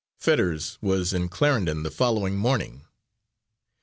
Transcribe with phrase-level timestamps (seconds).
[0.17, 2.85] Fetters was in Clarendon the following morning.